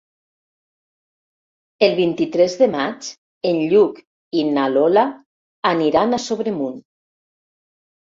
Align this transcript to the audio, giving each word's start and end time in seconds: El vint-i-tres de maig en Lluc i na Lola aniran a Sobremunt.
El 1.87 1.93
vint-i-tres 1.99 2.57
de 2.63 2.71
maig 2.77 3.11
en 3.53 3.61
Lluc 3.75 4.03
i 4.43 4.49
na 4.51 4.67
Lola 4.75 5.07
aniran 5.77 6.13
a 6.13 6.25
Sobremunt. 6.29 6.85